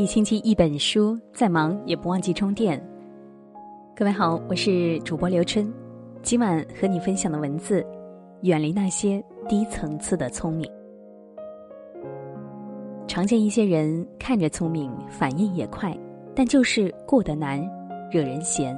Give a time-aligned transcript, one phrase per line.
[0.00, 2.82] 一星期一本书，再忙也不忘记充电。
[3.94, 5.70] 各位好，我是主播刘春，
[6.22, 7.84] 今晚和你分享的文字：
[8.40, 10.66] 远离那些低层次的聪明。
[13.06, 15.94] 常见一些人看着聪明，反应也快，
[16.34, 17.60] 但就是过得难，
[18.10, 18.74] 惹人嫌。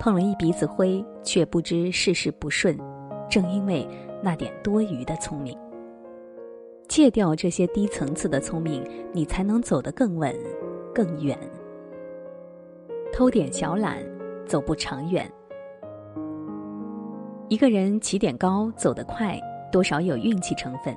[0.00, 2.74] 碰了一鼻子灰，却不知事事不顺，
[3.28, 3.86] 正因为
[4.22, 5.54] 那点多余的聪明。
[6.88, 10.34] 戒掉这些低层次的聪明，你才能走得更稳、
[10.94, 11.38] 更远。
[13.12, 13.98] 偷点小懒，
[14.46, 15.30] 走不长远。
[17.48, 19.40] 一个人起点高，走得快，
[19.70, 20.96] 多少有运气成分，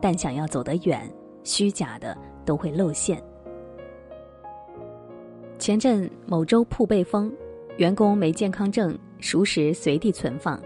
[0.00, 1.08] 但想要走得远，
[1.44, 3.22] 虚假的都会露馅。
[5.58, 7.32] 前阵某粥铺被封，
[7.76, 10.60] 员工没健康证，熟食随地存放，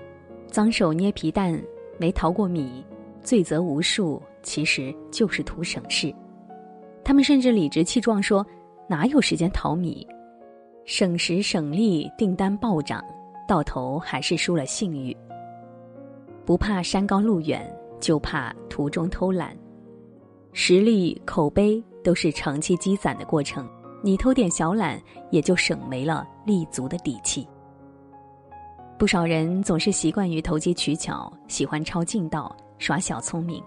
[0.51, 1.63] 脏手捏皮蛋，
[1.99, 2.85] 没淘过米，
[3.23, 4.23] 罪责无数。
[4.47, 6.15] 其实就是图省事，
[7.05, 8.47] 他们甚至理直气壮说
[8.89, 10.07] ：“哪有时间淘米？
[10.85, 13.05] 省时省力，订单暴涨，
[13.49, 15.15] 到头还是输了信誉。
[16.45, 19.55] 不怕山高路远，就怕途中偷懒。
[20.53, 23.69] 实力、口碑都是长期积攒的过程，
[24.01, 27.47] 你偷点小懒，也就省没了立足的底气。
[28.97, 33.61] 不少人总是习惯于投机取巧，喜欢抄近道，耍小聪明。”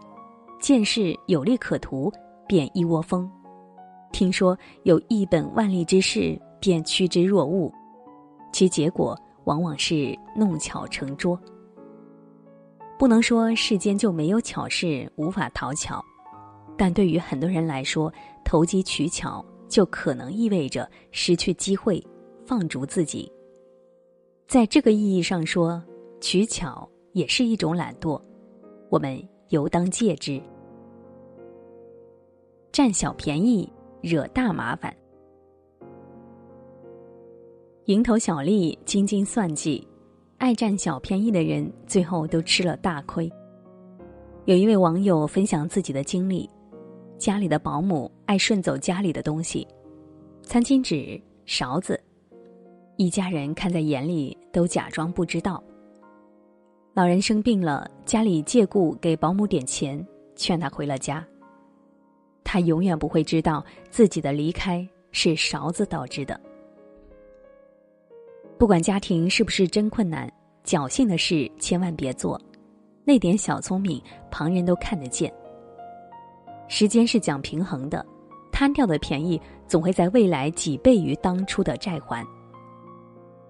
[0.59, 2.11] 见事有利可图，
[2.45, 3.25] 便一窝蜂；
[4.11, 7.71] 听说有一本万利之事，便趋之若鹜。
[8.51, 11.39] 其结果往往是弄巧成拙。
[12.97, 16.03] 不能说世间就没有巧事无法讨巧，
[16.77, 18.11] 但对于很多人来说，
[18.43, 22.05] 投机取巧就可能意味着失去机会，
[22.45, 23.31] 放逐自己。
[24.45, 25.81] 在这个意义上说，
[26.19, 28.21] 取巧也是一种懒惰。
[28.89, 29.25] 我们。
[29.49, 30.41] 犹当戒之。
[32.71, 33.67] 占小便宜
[34.01, 34.95] 惹大麻烦，
[37.85, 39.85] 蝇头小利、斤斤算计，
[40.37, 43.29] 爱占小便宜的人最后都吃了大亏。
[44.45, 46.49] 有一位网友分享自己的经历：
[47.17, 49.67] 家里的保姆爱顺走家里的东西，
[50.43, 51.99] 餐巾纸、勺子，
[52.97, 55.61] 一家人看在眼里都假装不知道。
[56.93, 60.05] 老人生病了，家里借故给保姆点钱，
[60.35, 61.25] 劝他回了家。
[62.43, 66.39] 他永远不会知道自己的离开是勺子导致的。
[68.57, 70.29] 不管家庭是不是真困难，
[70.65, 72.41] 侥幸的事千万别做。
[73.05, 75.31] 那点小聪明，旁人都看得见。
[76.67, 78.05] 时间是讲平衡的，
[78.51, 82.25] 贪掉的便宜总会在未来几倍于当初的债还。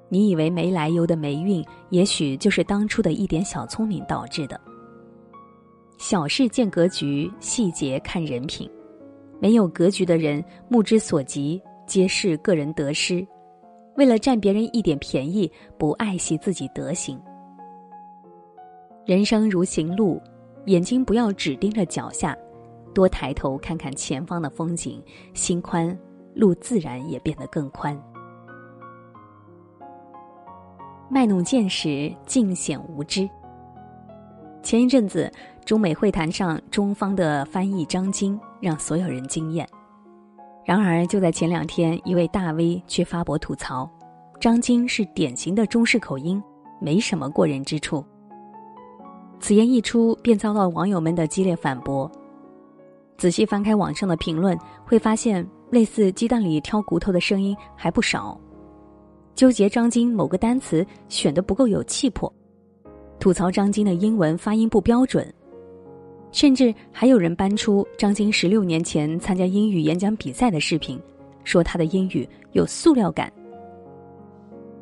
[0.10, 4.60] 你以为没来由的霉运，也许就是当初的一点小聪明导致的。
[5.98, 8.70] 小事见格局，细节看人品。
[9.40, 13.26] 没有格局的人，目之所及皆是个人得失，
[13.96, 17.18] 为了占别人一点便宜，不爱惜自己德行。
[19.06, 20.22] 人生如行路，
[20.66, 22.38] 眼睛不要只盯着脚下，
[22.94, 25.02] 多抬头看看前方的风景，
[25.34, 25.98] 心宽，
[26.34, 27.98] 路自然也变得更宽。
[31.10, 33.28] 卖弄见识，尽显无知。
[34.62, 35.32] 前一阵子，
[35.66, 39.68] 中美会谈上，中方的翻译张晶让所有人惊艳。
[40.64, 43.90] 然而，就在前两天，一位大 V 却发博吐槽，
[44.40, 46.42] 张晶是典型的中式口音，
[46.80, 48.06] 没什么过人之处。
[49.40, 52.12] 此言一出，便遭到网友们的激烈反驳。
[53.18, 54.56] 仔细翻开网上的评论，
[54.86, 58.40] 会发现类似鸡蛋里挑骨头的声音还不少。
[59.40, 62.30] 纠结张晶某个单词选的不够有气魄，
[63.22, 65.34] 吐槽张晶的英文发音不标准，
[66.30, 71.00] 甚至还有人搬出张晶十六年前参加英语演讲比赛的视频，
[71.46, 73.32] 说他的英语有塑料感。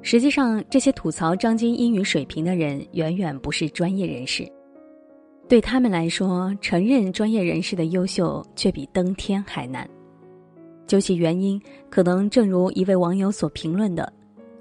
[0.01, 4.43] 实际上，这些吐槽张晶英语水平的人远远不是专业人士，
[5.47, 9.87] 对他们来说，承认专业人士的优秀却比登天还难。
[10.87, 11.61] 究其原因，
[11.91, 14.11] 可能正如一位网友所评论的。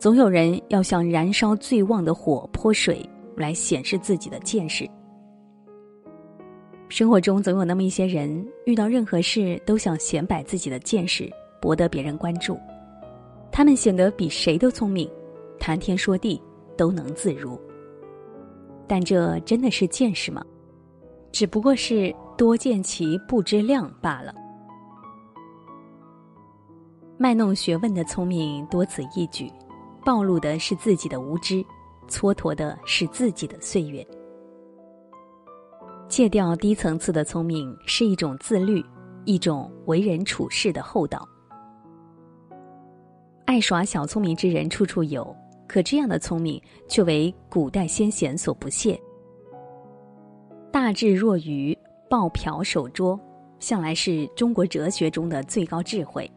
[0.07, 3.05] 总有人要向燃烧最旺的火泼水，
[3.35, 4.89] 来显示自己的见识。
[6.89, 11.29] 生活中总有那么一些人，遇到任何事都想显摆自己的见识，
[11.61, 12.57] 博得别人关注。
[13.51, 15.11] 他们显得比谁都聪明，
[15.59, 16.41] 谈天说地
[16.77, 17.61] 都能自如。
[18.87, 20.41] 但这真的是见识吗？
[21.33, 24.33] 只不过是多见其不知量罢了。
[27.19, 29.51] 卖弄学问的聪明多此一举。
[30.07, 31.65] 暴露的是自己的无知，
[32.09, 34.07] 蹉跎的是自己的岁月。
[36.09, 38.81] 戒掉低层次的聪明是一种自律，
[39.25, 41.29] 一种为人处事的厚道。
[43.47, 45.35] 爱耍小聪明之人处处有，
[45.67, 48.97] 可这样的聪明却为古代先贤所不屑。
[50.71, 51.77] 大智若愚，
[52.09, 53.19] 抱朴守拙，
[53.59, 56.31] 向来是中国哲学中的最高智慧。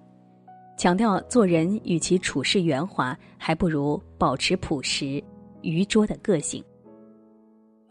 [0.80, 5.22] 强调做人与其处事圆滑，还不如保持朴实、
[5.62, 6.64] 愚拙的个性。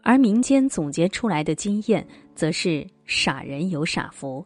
[0.01, 2.03] 而民间总结出来的经验，
[2.33, 4.43] 则是傻人有傻福。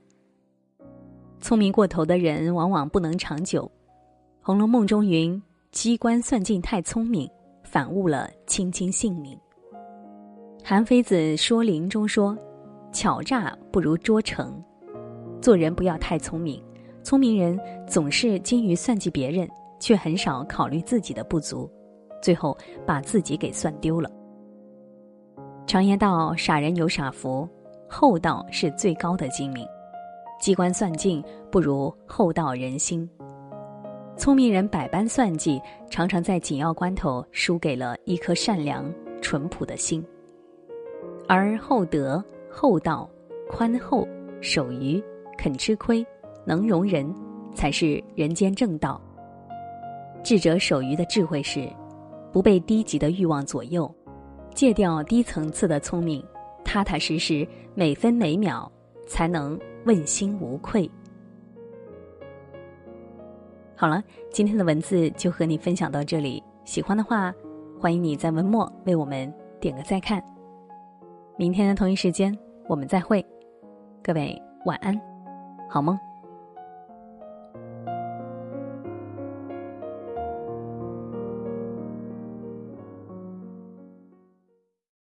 [1.40, 3.64] 聪明过头的人往往不能长久，
[4.42, 5.42] 《红楼梦》中云
[5.72, 7.26] ：“机关算尽太聪明，
[7.64, 9.40] 反误了卿卿性命。”
[10.62, 12.38] 韩非子说灵中说
[12.92, 14.62] ：“巧诈不如拙诚。”
[15.42, 16.62] 做人不要太聪明。
[17.04, 19.48] 聪明人总是精于算计别人，
[19.78, 21.70] 却很少考虑自己的不足，
[22.22, 24.10] 最后把自己给算丢了。
[25.68, 27.48] 常言道：“傻人有傻福，
[27.90, 29.68] 厚道是最高的精明。
[30.40, 33.08] 机关算尽不如厚道人心。
[34.16, 38.90] 聪明人百般算计，常常在紧要关头输给了一颗善良
[39.22, 40.06] 淳朴的心。
[41.28, 43.10] 而厚德、厚道、
[43.50, 44.08] 宽厚、
[44.40, 45.04] 守愚、
[45.38, 46.06] 肯吃亏。”
[46.46, 47.14] 能容人，
[47.54, 49.02] 才是人间正道。
[50.24, 51.70] 智者守愚的智慧是，
[52.32, 53.94] 不被低级的欲望左右，
[54.54, 56.24] 戒掉低层次的聪明，
[56.64, 58.72] 踏踏实实，每分每秒，
[59.08, 60.90] 才能问心无愧。
[63.76, 64.02] 好了，
[64.32, 66.42] 今天的文字就和你分享到这里。
[66.64, 67.34] 喜欢的话，
[67.78, 70.24] 欢迎你在文末为我们点个再看。
[71.36, 72.34] 明天的同一时间，
[72.70, 73.26] 我们再会。
[74.02, 74.98] 各位晚安，
[75.68, 76.00] 好梦。